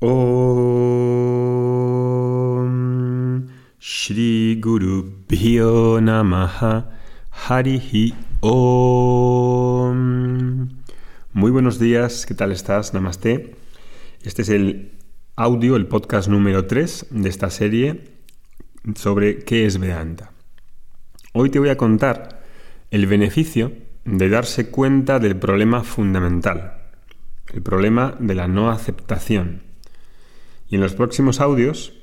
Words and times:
Om 0.00 1.08
Shri 3.80 4.60
Guru 4.60 5.26
Pyo 5.26 6.00
Namaha 6.00 6.88
Harihi 7.32 8.14
Om. 8.38 9.98
Muy 11.32 11.50
buenos 11.50 11.80
días, 11.80 12.26
¿qué 12.26 12.34
tal 12.34 12.52
estás? 12.52 12.94
Namaste. 12.94 13.56
Este 14.22 14.42
es 14.42 14.50
el 14.50 14.92
audio, 15.34 15.74
el 15.74 15.88
podcast 15.88 16.28
número 16.28 16.68
3 16.68 17.06
de 17.10 17.28
esta 17.28 17.50
serie 17.50 18.04
sobre 18.94 19.40
qué 19.40 19.66
es 19.66 19.80
Vedanta. 19.80 20.30
Hoy 21.32 21.50
te 21.50 21.58
voy 21.58 21.70
a 21.70 21.76
contar 21.76 22.44
el 22.92 23.08
beneficio 23.08 23.72
de 24.04 24.28
darse 24.28 24.70
cuenta 24.70 25.18
del 25.18 25.34
problema 25.34 25.82
fundamental, 25.82 26.82
el 27.52 27.62
problema 27.62 28.14
de 28.20 28.36
la 28.36 28.46
no 28.46 28.70
aceptación 28.70 29.66
y 30.68 30.76
en 30.76 30.80
los 30.80 30.94
próximos 30.94 31.40
audios 31.40 31.94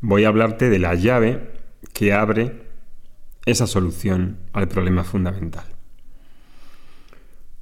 voy 0.00 0.24
a 0.24 0.28
hablarte 0.28 0.70
de 0.70 0.78
la 0.78 0.94
llave 0.94 1.50
que 1.92 2.12
abre 2.12 2.62
esa 3.46 3.66
solución 3.66 4.38
al 4.52 4.68
problema 4.68 5.04
fundamental. 5.04 5.64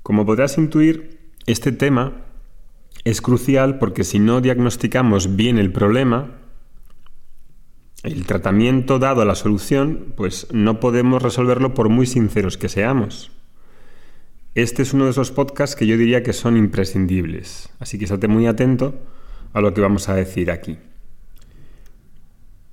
Como 0.03 0.25
podrás 0.25 0.57
intuir, 0.59 1.33
este 1.47 1.73
tema 1.73 2.25
es 3.05 3.21
crucial 3.21 3.79
porque 3.79 4.05
si 4.05 4.19
no 4.19 4.41
diagnosticamos 4.41 5.37
bien 5.37 5.59
el 5.59 5.73
problema, 5.73 6.39
el 8.03 8.27
tratamiento 8.27 8.99
dado 8.99 9.23
a 9.23 9.25
la 9.25 9.35
solución, 9.35 10.15
pues 10.17 10.47
no 10.53 10.81
podemos 10.81 11.23
resolverlo 11.23 11.75
por 11.75 11.89
muy 11.89 12.07
sinceros 12.07 12.57
que 12.57 12.69
seamos. 12.69 13.33
Este 14.55 14.83
es 14.83 14.93
uno 14.93 15.05
de 15.05 15.11
esos 15.11 15.31
podcasts 15.31 15.77
que 15.77 15.87
yo 15.87 15.97
diría 15.97 16.23
que 16.23 16.33
son 16.33 16.57
imprescindibles, 16.57 17.71
así 17.79 17.99
que 17.99 18.05
estate 18.05 18.29
muy 18.29 18.47
atento 18.47 18.95
a 19.53 19.61
lo 19.61 19.75
que 19.75 19.81
vamos 19.81 20.09
a 20.09 20.15
decir 20.15 20.51
aquí. 20.51 20.79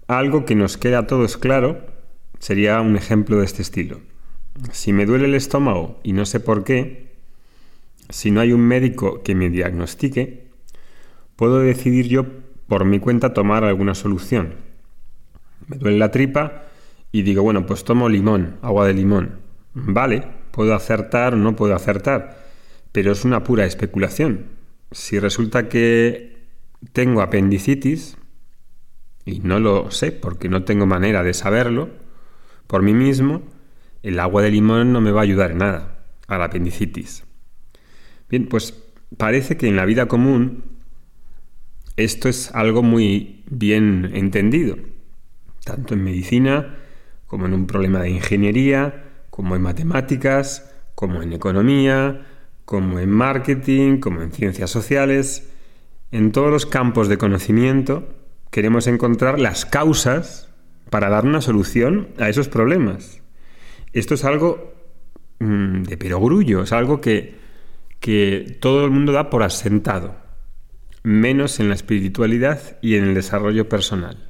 Algo 0.07 0.45
que 0.45 0.55
nos 0.55 0.77
queda 0.77 0.99
a 0.99 1.07
todos 1.07 1.37
claro 1.37 1.85
sería 2.39 2.79
un 2.81 2.95
ejemplo 2.95 3.39
de 3.39 3.45
este 3.45 3.61
estilo. 3.61 4.01
Si 4.71 4.93
me 4.93 5.05
duele 5.05 5.25
el 5.25 5.35
estómago 5.35 5.99
y 6.03 6.13
no 6.13 6.25
sé 6.25 6.39
por 6.39 6.63
qué, 6.63 7.15
si 8.09 8.31
no 8.31 8.41
hay 8.41 8.53
un 8.53 8.61
médico 8.61 9.23
que 9.23 9.35
me 9.35 9.49
diagnostique, 9.49 10.47
puedo 11.35 11.59
decidir 11.59 12.07
yo 12.07 12.25
por 12.67 12.85
mi 12.85 12.99
cuenta 12.99 13.33
tomar 13.33 13.63
alguna 13.63 13.95
solución. 13.95 14.55
Me 15.67 15.77
duele 15.77 15.97
la 15.97 16.11
tripa 16.11 16.63
y 17.11 17.23
digo, 17.23 17.41
bueno, 17.41 17.65
pues 17.65 17.83
tomo 17.83 18.09
limón, 18.09 18.57
agua 18.61 18.85
de 18.85 18.93
limón. 18.93 19.39
Vale, 19.73 20.23
puedo 20.51 20.73
acertar 20.73 21.33
o 21.33 21.37
no 21.37 21.55
puedo 21.55 21.75
acertar, 21.75 22.45
pero 22.91 23.11
es 23.11 23.25
una 23.25 23.43
pura 23.43 23.65
especulación. 23.65 24.45
Si 24.91 25.19
resulta 25.19 25.67
que 25.67 26.34
tengo 26.93 27.21
apendicitis 27.21 28.17
y 29.25 29.39
no 29.39 29.59
lo 29.59 29.91
sé 29.91 30.11
porque 30.11 30.49
no 30.49 30.63
tengo 30.63 30.85
manera 30.85 31.23
de 31.23 31.33
saberlo 31.33 31.89
por 32.67 32.81
mí 32.81 32.93
mismo, 32.93 33.43
el 34.03 34.19
agua 34.19 34.41
de 34.41 34.51
limón 34.51 34.91
no 34.91 35.01
me 35.01 35.11
va 35.11 35.21
a 35.21 35.23
ayudar 35.23 35.51
en 35.51 35.59
nada 35.59 36.05
a 36.27 36.37
la 36.37 36.45
apendicitis. 36.45 37.23
Bien, 38.29 38.47
pues 38.47 38.73
parece 39.17 39.57
que 39.57 39.67
en 39.67 39.75
la 39.75 39.85
vida 39.85 40.07
común 40.07 40.63
esto 41.95 42.27
es 42.27 42.53
algo 42.53 42.83
muy 42.83 43.43
bien 43.49 44.11
entendido, 44.13 44.77
tanto 45.63 45.93
en 45.93 46.03
medicina 46.03 46.77
como 47.27 47.45
en 47.45 47.53
un 47.53 47.67
problema 47.67 48.01
de 48.01 48.09
ingeniería, 48.09 49.03
como 49.29 49.55
en 49.55 49.61
matemáticas, 49.61 50.71
como 50.95 51.21
en 51.21 51.33
economía, 51.33 52.25
como 52.65 52.99
en 52.99 53.09
marketing, 53.09 53.99
como 53.99 54.21
en 54.21 54.31
ciencias 54.31 54.69
sociales. 54.69 55.51
En 56.11 56.31
todos 56.31 56.51
los 56.51 56.65
campos 56.65 57.07
de 57.07 57.17
conocimiento 57.17 58.07
queremos 58.51 58.87
encontrar 58.87 59.39
las 59.39 59.65
causas 59.65 60.49
para 60.89 61.09
dar 61.09 61.25
una 61.25 61.41
solución 61.41 62.09
a 62.19 62.29
esos 62.29 62.47
problemas. 62.47 63.21
Esto 63.91 64.13
es 64.13 64.23
algo 64.23 64.73
mm, 65.39 65.83
de 65.83 65.97
perogrullo, 65.97 66.63
es 66.63 66.71
algo 66.71 67.01
que, 67.01 67.35
que 67.99 68.57
todo 68.61 68.85
el 68.85 68.91
mundo 68.91 69.11
da 69.11 69.29
por 69.29 69.43
asentado, 69.43 70.15
menos 71.03 71.59
en 71.59 71.69
la 71.69 71.75
espiritualidad 71.75 72.77
y 72.81 72.95
en 72.95 73.05
el 73.05 73.13
desarrollo 73.13 73.67
personal. 73.67 74.29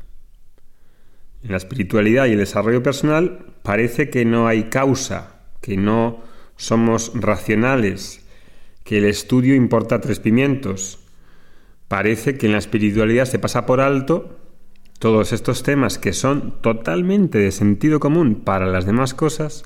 En 1.43 1.51
la 1.51 1.57
espiritualidad 1.57 2.25
y 2.25 2.31
el 2.31 2.39
desarrollo 2.39 2.81
personal 2.81 3.53
parece 3.61 4.09
que 4.09 4.25
no 4.25 4.47
hay 4.47 4.63
causa, 4.65 5.41
que 5.61 5.77
no 5.77 6.23
somos 6.55 7.11
racionales, 7.13 8.25
que 8.83 8.97
el 8.97 9.05
estudio 9.05 9.55
importa 9.55 10.01
tres 10.01 10.19
pimientos, 10.19 11.04
parece 11.87 12.37
que 12.37 12.45
en 12.45 12.53
la 12.53 12.57
espiritualidad 12.57 13.25
se 13.25 13.39
pasa 13.39 13.65
por 13.65 13.81
alto 13.81 14.39
todos 14.99 15.33
estos 15.33 15.63
temas 15.63 15.97
que 15.97 16.13
son 16.13 16.61
totalmente 16.61 17.37
de 17.37 17.51
sentido 17.51 17.99
común 17.99 18.41
para 18.43 18.65
las 18.65 18.85
demás 18.85 19.13
cosas 19.13 19.63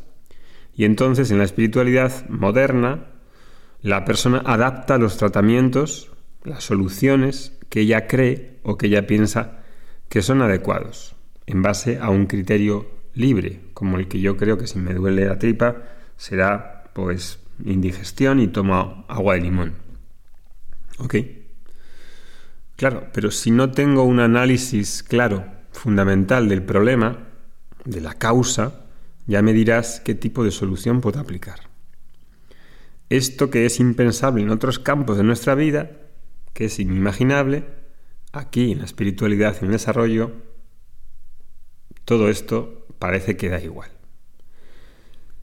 y 0.76 0.86
entonces 0.86 1.32
en 1.32 1.38
la 1.38 1.44
espiritualidad 1.44 2.28
moderna 2.30 3.08
la 3.82 4.06
persona 4.06 4.42
adapta 4.46 4.98
los 4.98 5.18
tratamientos, 5.18 6.12
las 6.44 6.64
soluciones 6.64 7.58
que 7.70 7.82
ella 7.82 8.08
cree 8.08 8.60
o 8.64 8.78
que 8.78 8.88
ella 8.88 9.08
piensa 9.08 9.60
que 10.10 10.22
son 10.22 10.42
adecuados 10.42 11.16
en 11.46 11.62
base 11.62 12.00
a 12.00 12.10
un 12.10 12.26
criterio 12.26 12.88
libre, 13.14 13.62
como 13.74 13.98
el 13.98 14.08
que 14.08 14.20
yo 14.20 14.38
creo 14.38 14.58
que 14.58 14.68
si 14.68 14.80
me 14.80 14.94
duele 14.94 15.26
la 15.26 15.40
tripa 15.40 15.78
será 16.18 16.84
pues 16.94 17.40
indigestión 17.64 18.40
y 18.40 18.48
tomo 18.48 19.06
agua 19.08 19.36
de 19.36 19.42
limón. 19.42 19.74
¿Ok? 20.98 21.16
Claro, 22.80 23.10
pero 23.12 23.30
si 23.30 23.52
no 23.52 23.72
tengo 23.72 24.04
un 24.04 24.22
análisis 24.22 25.04
claro, 25.04 25.44
fundamental 25.74 26.48
del 26.48 26.64
problema, 26.64 27.28
de 27.84 28.00
la 28.00 28.14
causa, 28.14 28.86
ya 29.28 29.42
me 29.42 29.52
dirás 29.52 30.00
qué 30.00 30.16
tipo 30.16 30.46
de 30.46 30.52
solución 30.52 31.02
puedo 31.02 31.20
aplicar. 31.20 31.60
Esto 33.10 33.50
que 33.50 33.66
es 33.66 33.82
impensable 33.82 34.44
en 34.44 34.50
otros 34.50 34.80
campos 34.80 35.18
de 35.18 35.26
nuestra 35.26 35.56
vida, 35.56 35.92
que 36.54 36.68
es 36.68 36.80
inimaginable, 36.80 37.66
aquí 38.32 38.72
en 38.72 38.78
la 38.78 38.86
espiritualidad 38.86 39.56
y 39.56 39.58
en 39.60 39.66
el 39.66 39.72
desarrollo, 39.74 40.32
todo 42.06 42.30
esto 42.30 42.88
parece 42.98 43.36
que 43.36 43.50
da 43.50 43.60
igual. 43.60 43.92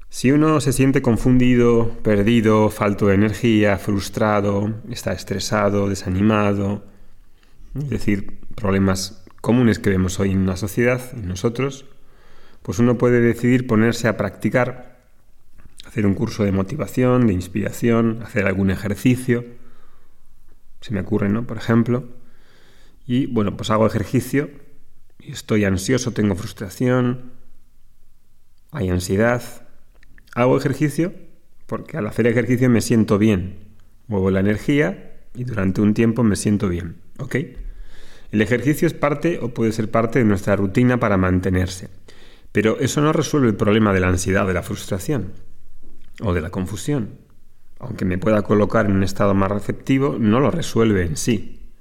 Si 0.09 0.33
uno 0.33 0.59
se 0.63 0.73
siente 0.73 1.03
confundido, 1.03 1.99
perdido, 2.03 2.71
falto 2.71 3.09
de 3.09 3.17
energía, 3.17 3.77
frustrado, 3.77 4.81
está 4.89 5.13
estresado, 5.13 5.91
desanimado, 5.91 6.96
es 7.83 7.91
decir, 7.91 8.39
problemas 8.55 9.25
comunes 9.41 9.79
que 9.79 9.91
vemos 9.91 10.19
hoy 10.19 10.33
en 10.33 10.47
la 10.47 10.57
sociedad, 10.57 11.01
en 11.13 11.29
nosotros, 11.29 11.87
pues 12.63 12.79
uno 12.79 12.99
puede 12.99 13.21
decidir 13.21 13.67
ponerse 13.67 14.09
a 14.09 14.17
practicar, 14.17 14.99
hacer 15.87 16.07
un 16.07 16.15
curso 16.15 16.45
de 16.45 16.53
motivación, 16.53 17.27
de 17.27 17.33
inspiración, 17.33 18.23
hacer 18.25 18.47
algún 18.47 18.71
ejercicio, 18.71 19.45
se 20.81 20.93
me 20.93 21.01
ocurre, 21.01 21.29
¿no? 21.29 21.47
Por 21.47 21.57
ejemplo, 21.57 22.09
y 23.07 23.27
bueno, 23.27 23.57
pues 23.57 23.71
hago 23.71 23.87
ejercicio 23.87 24.51
y 25.21 25.33
estoy 25.33 25.65
ansioso, 25.65 26.13
tengo 26.13 26.35
frustración, 26.35 27.33
hay 28.73 28.91
ansiedad, 28.91 29.43
hago 30.35 30.59
ejercicio 30.59 31.15
porque 31.67 31.97
al 31.97 32.07
hacer 32.07 32.27
ejercicio 32.27 32.69
me 32.69 32.81
siento 32.81 33.19
bien, 33.19 33.59
muevo 34.09 34.31
la 34.31 34.41
energía 34.41 35.21
y 35.35 35.45
durante 35.45 35.81
un 35.81 35.95
tiempo 35.95 36.23
me 36.23 36.37
siento 36.37 36.69
bien, 36.69 36.97
¿ok? 37.19 37.37
El 38.31 38.43
ejercicio 38.43 38.87
es 38.87 38.95
parte 38.95 39.39
o 39.41 39.55
puede 39.55 39.73
ser 39.73 39.91
parte 39.91 40.19
de 40.19 40.25
nuestra 40.25 40.57
rutina 40.57 40.99
para 40.99 41.17
mantenerse, 41.17 41.89
pero 42.53 42.79
eso 42.81 43.01
no 43.01 43.13
resuelve 43.13 43.49
el 43.49 43.57
problema 43.57 43.93
de 43.93 44.01
la 44.01 44.09
ansiedad, 44.09 44.47
de 44.47 44.55
la 44.55 44.63
frustración 44.63 45.33
o 46.21 46.33
de 46.33 46.41
la 46.41 46.51
confusión. 46.51 47.19
Aunque 47.79 48.05
me 48.05 48.19
pueda 48.19 48.43
colocar 48.43 48.87
en 48.87 48.93
un 48.93 49.03
estado 49.03 49.35
más 49.35 49.51
receptivo, 49.51 50.17
no 50.19 50.41
lo 50.41 50.51
resuelve 50.51 51.03
en 51.03 51.17
sí. 51.17 51.73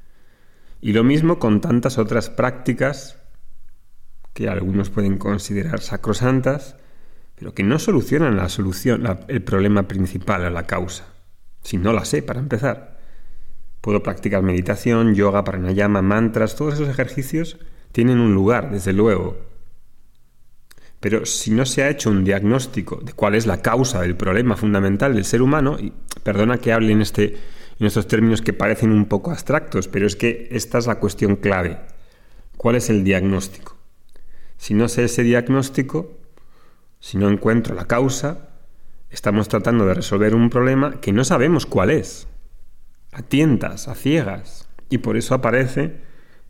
Y 0.81 0.93
lo 0.93 1.03
mismo 1.03 1.39
con 1.39 1.61
tantas 1.61 1.97
otras 1.97 2.29
prácticas 2.29 3.17
que 4.33 4.49
algunos 4.49 4.89
pueden 4.89 5.17
considerar 5.17 5.79
sacrosantas, 5.79 6.75
pero 7.35 7.53
que 7.53 7.63
no 7.63 7.79
solucionan 7.79 8.35
la 8.35 8.49
solución, 8.49 9.05
el 9.27 9.41
problema 9.41 9.87
principal, 9.87 10.53
la 10.53 10.67
causa. 10.67 11.05
Si 11.63 11.77
no 11.77 11.93
la 11.93 12.05
sé, 12.05 12.21
para 12.21 12.39
empezar. 12.41 12.94
Puedo 13.85 14.01
practicar 14.01 14.41
meditación, 14.41 15.13
yoga, 15.13 15.43
pranayama, 15.43 16.01
mantras, 16.01 16.55
todos 16.55 16.73
esos 16.73 16.89
ejercicios 16.89 17.59
tienen 17.91 18.17
un 18.17 18.33
lugar, 18.33 18.71
desde 18.71 18.93
luego. 18.93 19.37
Pero 20.99 21.27
si 21.27 21.51
no 21.51 21.67
se 21.67 21.83
ha 21.83 21.91
hecho 21.91 22.09
un 22.09 22.23
diagnóstico 22.23 22.95
de 22.95 23.13
cuál 23.13 23.35
es 23.35 23.45
la 23.45 23.61
causa 23.61 24.01
del 24.01 24.15
problema 24.15 24.57
fundamental 24.57 25.13
del 25.13 25.23
ser 25.23 25.43
humano, 25.43 25.77
y 25.79 25.93
perdona 26.23 26.57
que 26.57 26.73
hable 26.73 26.93
en, 26.93 27.03
este, 27.03 27.37
en 27.79 27.85
estos 27.85 28.07
términos 28.07 28.41
que 28.41 28.53
parecen 28.53 28.91
un 28.91 29.05
poco 29.05 29.29
abstractos, 29.29 29.87
pero 29.87 30.07
es 30.07 30.15
que 30.15 30.47
esta 30.49 30.79
es 30.79 30.87
la 30.87 30.95
cuestión 30.95 31.35
clave. 31.35 31.77
¿Cuál 32.57 32.77
es 32.77 32.89
el 32.89 33.03
diagnóstico? 33.03 33.77
Si 34.57 34.73
no 34.73 34.87
sé 34.87 35.03
ese 35.03 35.21
diagnóstico, 35.21 36.17
si 36.99 37.19
no 37.19 37.29
encuentro 37.29 37.75
la 37.75 37.85
causa, 37.85 38.49
estamos 39.11 39.47
tratando 39.47 39.85
de 39.85 39.93
resolver 39.93 40.33
un 40.33 40.49
problema 40.49 40.99
que 41.01 41.13
no 41.13 41.23
sabemos 41.23 41.67
cuál 41.67 41.91
es 41.91 42.27
a 43.15 43.21
tientas, 43.21 43.87
a 43.87 43.95
ciegas, 43.95 44.69
Y 44.89 44.99
por 44.99 45.17
eso 45.17 45.33
aparece 45.33 46.01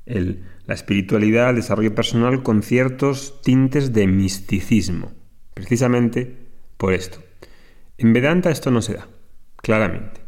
la 0.05 0.73
espiritualidad, 0.73 1.51
el 1.51 1.57
desarrollo 1.57 1.95
personal 1.95 2.43
con 2.43 2.63
ciertos 2.63 3.41
tintes 3.41 3.93
de 3.93 4.07
misticismo. 4.07 5.13
Precisamente 5.53 6.35
por 6.77 6.93
esto. 6.93 7.19
En 7.97 8.13
Vedanta 8.13 8.49
esto 8.49 8.71
no 8.71 8.81
se 8.81 8.95
da, 8.95 9.07
claramente. 9.57 10.21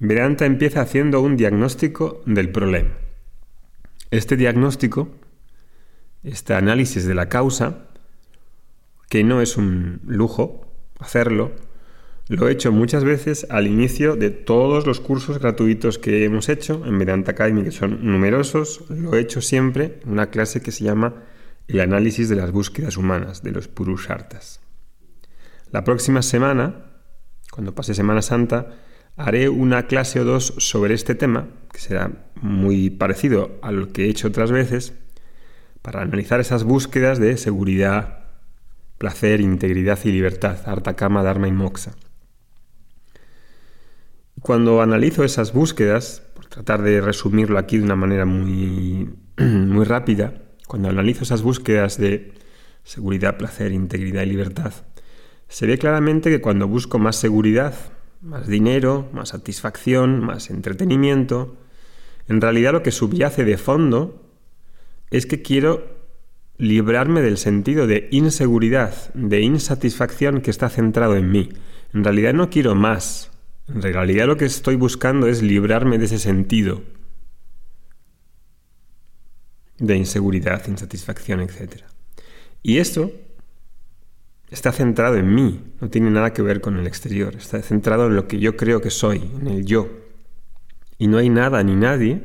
Vedanta 0.00 0.44
empieza 0.44 0.80
haciendo 0.80 1.20
un 1.20 1.36
diagnóstico 1.36 2.20
del 2.26 2.50
problema. 2.50 2.90
Este 4.10 4.36
diagnóstico, 4.36 5.08
este 6.24 6.54
análisis 6.54 7.06
de 7.06 7.14
la 7.14 7.28
causa, 7.28 7.86
que 9.08 9.22
no 9.24 9.40
es 9.40 9.56
un 9.56 10.00
lujo 10.04 10.66
hacerlo, 10.98 11.52
lo 12.30 12.48
he 12.48 12.52
hecho 12.52 12.70
muchas 12.70 13.02
veces 13.02 13.44
al 13.50 13.66
inicio 13.66 14.14
de 14.14 14.30
todos 14.30 14.86
los 14.86 15.00
cursos 15.00 15.40
gratuitos 15.40 15.98
que 15.98 16.24
hemos 16.24 16.48
hecho 16.48 16.86
en 16.86 16.96
Vedanta 16.96 17.32
Academy, 17.32 17.64
que 17.64 17.72
son 17.72 18.06
numerosos. 18.06 18.84
Lo 18.88 19.16
he 19.16 19.20
hecho 19.20 19.40
siempre 19.40 19.98
en 20.04 20.12
una 20.12 20.30
clase 20.30 20.62
que 20.62 20.70
se 20.70 20.84
llama 20.84 21.24
El 21.66 21.80
análisis 21.80 22.28
de 22.28 22.36
las 22.36 22.52
búsquedas 22.52 22.96
humanas, 22.96 23.42
de 23.42 23.50
los 23.50 23.66
Purushartas. 23.66 24.60
La 25.72 25.82
próxima 25.82 26.22
semana, 26.22 26.84
cuando 27.50 27.74
pase 27.74 27.94
Semana 27.94 28.22
Santa, 28.22 28.76
haré 29.16 29.48
una 29.48 29.88
clase 29.88 30.20
o 30.20 30.24
dos 30.24 30.54
sobre 30.58 30.94
este 30.94 31.16
tema, 31.16 31.48
que 31.72 31.80
será 31.80 32.12
muy 32.36 32.90
parecido 32.90 33.58
a 33.60 33.72
lo 33.72 33.92
que 33.92 34.04
he 34.04 34.08
hecho 34.08 34.28
otras 34.28 34.52
veces, 34.52 34.94
para 35.82 36.00
analizar 36.00 36.38
esas 36.38 36.62
búsquedas 36.62 37.18
de 37.18 37.36
seguridad, 37.36 38.26
placer, 38.98 39.40
integridad 39.40 39.98
y 40.04 40.12
libertad, 40.12 40.58
Arta 40.66 40.94
Kama, 40.94 41.24
Dharma 41.24 41.48
y 41.48 41.52
Moksha. 41.52 41.90
Cuando 44.40 44.80
analizo 44.80 45.24
esas 45.24 45.52
búsquedas, 45.52 46.22
por 46.34 46.46
tratar 46.46 46.82
de 46.82 47.00
resumirlo 47.00 47.58
aquí 47.58 47.78
de 47.78 47.84
una 47.84 47.96
manera 47.96 48.24
muy, 48.24 49.10
muy 49.38 49.84
rápida, 49.84 50.34
cuando 50.66 50.88
analizo 50.88 51.24
esas 51.24 51.42
búsquedas 51.42 51.98
de 51.98 52.32
seguridad, 52.82 53.36
placer, 53.36 53.72
integridad 53.72 54.22
y 54.22 54.26
libertad, 54.26 54.72
se 55.48 55.66
ve 55.66 55.78
claramente 55.78 56.30
que 56.30 56.40
cuando 56.40 56.68
busco 56.68 56.98
más 56.98 57.16
seguridad, 57.16 57.74
más 58.22 58.46
dinero, 58.46 59.08
más 59.12 59.30
satisfacción, 59.30 60.20
más 60.20 60.50
entretenimiento, 60.50 61.56
en 62.28 62.40
realidad 62.40 62.72
lo 62.72 62.82
que 62.82 62.92
subyace 62.92 63.44
de 63.44 63.58
fondo 63.58 64.30
es 65.10 65.26
que 65.26 65.42
quiero 65.42 66.00
librarme 66.56 67.22
del 67.22 67.38
sentido 67.38 67.86
de 67.86 68.08
inseguridad, 68.12 69.12
de 69.14 69.40
insatisfacción 69.40 70.40
que 70.40 70.50
está 70.50 70.68
centrado 70.68 71.16
en 71.16 71.30
mí. 71.30 71.48
En 71.92 72.04
realidad 72.04 72.34
no 72.34 72.50
quiero 72.50 72.74
más, 72.74 73.30
en 73.74 73.82
realidad 73.82 74.26
lo 74.26 74.36
que 74.36 74.44
estoy 74.44 74.76
buscando 74.76 75.26
es 75.26 75.42
librarme 75.42 75.98
de 75.98 76.06
ese 76.06 76.18
sentido 76.18 76.82
de 79.78 79.96
inseguridad, 79.96 80.66
insatisfacción, 80.68 81.40
etc. 81.40 81.82
Y 82.62 82.78
esto 82.78 83.10
está 84.50 84.72
centrado 84.72 85.16
en 85.16 85.34
mí, 85.34 85.60
no 85.80 85.88
tiene 85.88 86.10
nada 86.10 86.32
que 86.32 86.42
ver 86.42 86.60
con 86.60 86.76
el 86.76 86.86
exterior, 86.86 87.34
está 87.36 87.62
centrado 87.62 88.06
en 88.06 88.16
lo 88.16 88.28
que 88.28 88.38
yo 88.38 88.56
creo 88.56 88.80
que 88.80 88.90
soy, 88.90 89.30
en 89.40 89.46
el 89.46 89.64
yo. 89.64 89.88
Y 90.98 91.06
no 91.06 91.18
hay 91.18 91.30
nada 91.30 91.62
ni 91.62 91.76
nadie 91.76 92.22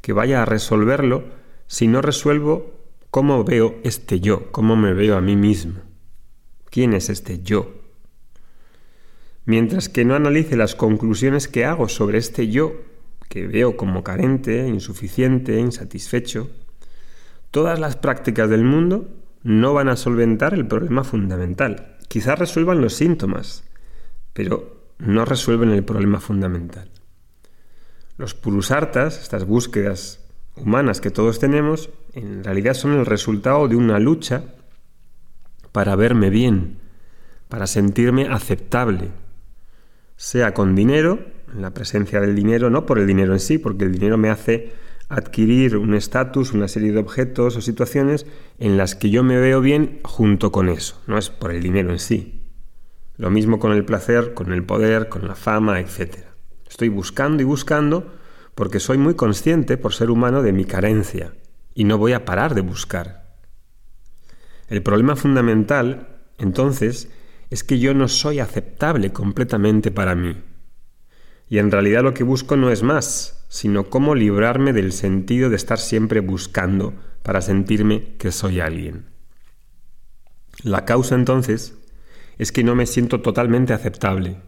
que 0.00 0.12
vaya 0.12 0.42
a 0.42 0.44
resolverlo 0.44 1.24
si 1.68 1.86
no 1.86 2.02
resuelvo 2.02 2.74
cómo 3.10 3.44
veo 3.44 3.76
este 3.84 4.20
yo, 4.20 4.50
cómo 4.50 4.74
me 4.74 4.92
veo 4.92 5.16
a 5.16 5.20
mí 5.20 5.36
mismo. 5.36 5.80
¿Quién 6.70 6.94
es 6.94 7.10
este 7.10 7.42
yo? 7.42 7.81
Mientras 9.44 9.88
que 9.88 10.04
no 10.04 10.14
analice 10.14 10.56
las 10.56 10.74
conclusiones 10.74 11.48
que 11.48 11.64
hago 11.64 11.88
sobre 11.88 12.18
este 12.18 12.48
yo, 12.48 12.74
que 13.28 13.46
veo 13.46 13.76
como 13.76 14.04
carente, 14.04 14.68
insuficiente, 14.68 15.58
insatisfecho, 15.58 16.50
todas 17.50 17.80
las 17.80 17.96
prácticas 17.96 18.48
del 18.50 18.64
mundo 18.64 19.08
no 19.42 19.74
van 19.74 19.88
a 19.88 19.96
solventar 19.96 20.54
el 20.54 20.66
problema 20.66 21.04
fundamental. 21.04 21.96
Quizás 22.08 22.38
resuelvan 22.38 22.80
los 22.80 22.94
síntomas, 22.94 23.64
pero 24.32 24.82
no 24.98 25.24
resuelven 25.24 25.70
el 25.70 25.84
problema 25.84 26.20
fundamental. 26.20 26.90
Los 28.18 28.34
purusartas, 28.34 29.20
estas 29.20 29.46
búsquedas 29.46 30.20
humanas 30.54 31.00
que 31.00 31.10
todos 31.10 31.38
tenemos, 31.38 31.90
en 32.12 32.44
realidad 32.44 32.74
son 32.74 32.92
el 32.92 33.06
resultado 33.06 33.66
de 33.68 33.76
una 33.76 33.98
lucha 33.98 34.44
para 35.72 35.96
verme 35.96 36.28
bien, 36.28 36.78
para 37.48 37.66
sentirme 37.66 38.26
aceptable, 38.26 39.08
sea 40.22 40.54
con 40.54 40.76
dinero, 40.76 41.18
en 41.52 41.62
la 41.62 41.74
presencia 41.74 42.20
del 42.20 42.36
dinero, 42.36 42.70
no 42.70 42.86
por 42.86 43.00
el 43.00 43.08
dinero 43.08 43.32
en 43.32 43.40
sí, 43.40 43.58
porque 43.58 43.84
el 43.84 43.90
dinero 43.90 44.16
me 44.16 44.30
hace 44.30 44.72
adquirir 45.08 45.76
un 45.76 45.94
estatus, 45.94 46.52
una 46.52 46.68
serie 46.68 46.92
de 46.92 47.00
objetos 47.00 47.56
o 47.56 47.60
situaciones 47.60 48.24
en 48.60 48.76
las 48.76 48.94
que 48.94 49.10
yo 49.10 49.24
me 49.24 49.36
veo 49.36 49.60
bien 49.60 49.98
junto 50.04 50.52
con 50.52 50.68
eso, 50.68 51.02
no 51.08 51.18
es 51.18 51.28
por 51.28 51.50
el 51.50 51.60
dinero 51.60 51.90
en 51.90 51.98
sí. 51.98 52.40
Lo 53.16 53.30
mismo 53.30 53.58
con 53.58 53.72
el 53.72 53.84
placer, 53.84 54.32
con 54.32 54.52
el 54.52 54.62
poder, 54.62 55.08
con 55.08 55.26
la 55.26 55.34
fama, 55.34 55.80
etc. 55.80 56.18
Estoy 56.70 56.88
buscando 56.88 57.42
y 57.42 57.44
buscando 57.44 58.14
porque 58.54 58.78
soy 58.78 58.98
muy 58.98 59.14
consciente, 59.14 59.76
por 59.76 59.92
ser 59.92 60.08
humano, 60.08 60.44
de 60.44 60.52
mi 60.52 60.64
carencia 60.64 61.34
y 61.74 61.82
no 61.82 61.98
voy 61.98 62.12
a 62.12 62.24
parar 62.24 62.54
de 62.54 62.60
buscar. 62.60 63.34
El 64.68 64.84
problema 64.84 65.16
fundamental, 65.16 66.20
entonces, 66.38 67.10
es 67.52 67.62
que 67.62 67.78
yo 67.78 67.92
no 67.92 68.08
soy 68.08 68.38
aceptable 68.38 69.12
completamente 69.12 69.90
para 69.90 70.14
mí. 70.14 70.36
Y 71.50 71.58
en 71.58 71.70
realidad 71.70 72.02
lo 72.02 72.14
que 72.14 72.24
busco 72.24 72.56
no 72.56 72.70
es 72.70 72.82
más, 72.82 73.44
sino 73.50 73.90
cómo 73.90 74.14
librarme 74.14 74.72
del 74.72 74.90
sentido 74.90 75.50
de 75.50 75.56
estar 75.56 75.78
siempre 75.78 76.20
buscando 76.20 76.94
para 77.22 77.42
sentirme 77.42 78.14
que 78.16 78.32
soy 78.32 78.60
alguien. 78.60 79.04
La 80.62 80.86
causa 80.86 81.14
entonces 81.14 81.74
es 82.38 82.52
que 82.52 82.64
no 82.64 82.74
me 82.74 82.86
siento 82.86 83.20
totalmente 83.20 83.74
aceptable 83.74 84.38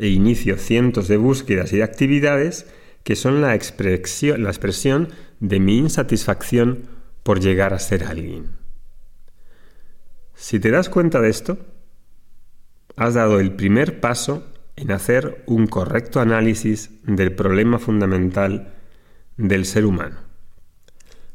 e 0.00 0.08
inicio 0.08 0.56
cientos 0.56 1.06
de 1.06 1.16
búsquedas 1.16 1.72
y 1.72 1.76
de 1.76 1.84
actividades 1.84 2.66
que 3.04 3.14
son 3.14 3.40
la 3.40 3.54
expresión, 3.54 4.42
la 4.42 4.50
expresión 4.50 5.10
de 5.38 5.60
mi 5.60 5.78
insatisfacción 5.78 6.88
por 7.22 7.38
llegar 7.38 7.72
a 7.72 7.78
ser 7.78 8.02
alguien. 8.02 8.61
Si 10.42 10.58
te 10.58 10.72
das 10.72 10.88
cuenta 10.88 11.20
de 11.20 11.30
esto, 11.30 11.56
has 12.96 13.14
dado 13.14 13.38
el 13.38 13.52
primer 13.52 14.00
paso 14.00 14.44
en 14.74 14.90
hacer 14.90 15.44
un 15.46 15.68
correcto 15.68 16.18
análisis 16.18 16.90
del 17.04 17.32
problema 17.32 17.78
fundamental 17.78 18.74
del 19.36 19.64
ser 19.66 19.86
humano. 19.86 20.16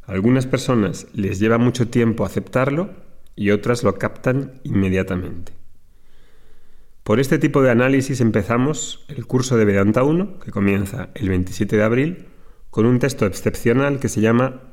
A 0.04 0.12
algunas 0.12 0.46
personas 0.46 1.08
les 1.14 1.40
lleva 1.40 1.58
mucho 1.58 1.88
tiempo 1.88 2.26
aceptarlo 2.26 2.90
y 3.34 3.52
otras 3.52 3.82
lo 3.82 3.98
captan 3.98 4.60
inmediatamente. 4.66 5.54
Por 7.04 7.22
este 7.22 7.38
tipo 7.38 7.62
de 7.62 7.72
análisis 7.72 8.20
empezamos 8.20 9.06
el 9.08 9.26
curso 9.26 9.56
de 9.56 9.64
Vedanta 9.64 10.04
1, 10.04 10.40
que 10.40 10.52
comienza 10.52 11.12
el 11.16 11.30
27 11.30 11.78
de 11.78 11.84
abril, 11.84 12.26
con 12.70 12.86
un 12.86 13.00
texto 13.00 13.26
excepcional 13.26 14.02
que 14.02 14.10
se 14.10 14.20
llama 14.20 14.64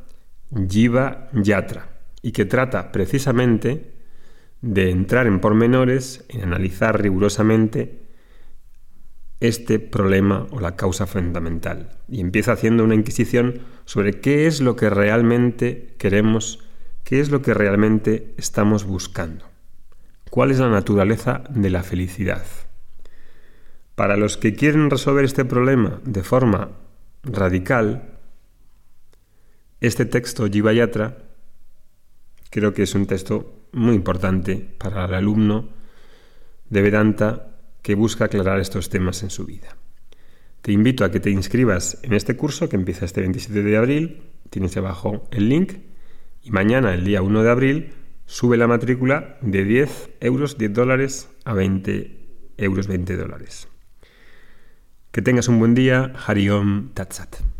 Jiva 0.69 1.29
Yatra 1.35 2.01
y 2.21 2.33
que 2.33 2.47
trata 2.47 2.91
precisamente 2.91 3.95
de 4.65 4.91
entrar 4.91 5.27
en 5.27 5.41
pormenores, 5.41 6.25
en 6.31 6.43
analizar 6.43 7.01
rigurosamente 7.01 8.01
este 9.41 9.79
problema 9.79 10.47
o 10.53 10.59
la 10.59 10.75
causa 10.75 11.07
fundamental. 11.07 11.91
Y 12.09 12.21
empieza 12.21 12.53
haciendo 12.53 12.83
una 12.83 12.95
inquisición 12.95 13.61
sobre 13.85 14.21
qué 14.23 14.47
es 14.47 14.63
lo 14.63 14.75
que 14.75 14.89
realmente 14.89 15.95
queremos, 15.99 16.65
qué 17.05 17.21
es 17.21 17.31
lo 17.31 17.43
que 17.43 17.53
realmente 17.53 18.33
estamos 18.39 18.85
buscando, 18.85 19.45
cuál 20.31 20.51
es 20.51 20.61
la 20.61 20.71
naturaleza 20.71 21.45
de 21.51 21.69
la 21.69 21.83
felicidad. 21.83 22.47
Para 23.95 24.17
los 24.17 24.39
que 24.39 24.55
quieren 24.55 24.89
resolver 24.89 25.27
este 25.27 25.45
problema 25.45 26.01
de 26.05 26.23
forma 26.23 26.71
radical, 27.23 28.19
este 29.83 30.07
texto 30.07 30.49
Jivayatra 30.49 31.19
creo 32.49 32.73
que 32.73 32.85
es 32.85 32.95
un 32.95 33.07
texto 33.07 33.64
muy 33.75 33.95
importante 33.95 34.57
para 34.57 35.05
el 35.05 35.15
alumno 35.15 35.69
de 36.71 36.83
Vedanta 36.83 37.59
que 37.83 37.95
busca 37.95 38.27
aclarar 38.27 38.61
estos 38.61 38.89
temas 38.89 39.23
en 39.23 39.31
su 39.31 39.45
vida. 39.45 39.77
Te 40.63 40.73
invito 40.73 41.05
a 41.05 41.11
que 41.11 41.21
te 41.21 41.31
inscribas 41.31 41.99
en 42.03 42.15
este 42.15 42.37
curso 42.37 42.69
que 42.69 42.77
empieza 42.77 43.05
este 43.05 43.21
27 43.21 43.63
de 43.63 43.77
abril, 43.77 44.23
tienes 44.49 44.77
abajo 44.77 45.29
el 45.31 45.49
link, 45.49 45.75
y 46.43 46.51
mañana, 46.51 46.95
el 46.95 47.05
día 47.05 47.23
1 47.23 47.43
de 47.43 47.51
abril, 47.51 47.93
sube 48.27 48.57
la 48.57 48.67
matrícula 48.67 49.39
de 49.41 49.65
10 49.65 50.11
euros, 50.21 50.59
10 50.59 50.73
dólares 50.73 51.29
a 51.45 51.55
20 51.55 52.19
euros, 52.59 52.87
20 52.87 53.17
dólares. 53.17 53.69
Que 55.11 55.23
tengas 55.23 55.49
un 55.49 55.59
buen 55.59 55.75
día, 55.75 56.13
Hariom 56.27 56.91
Tatsat. 56.93 57.54